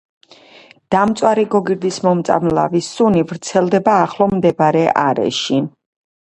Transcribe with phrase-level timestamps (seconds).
[0.95, 5.65] დამწვარი გოგირდის მომწამლავი სუნი ვრცელდება ახლო მდებარე არეში.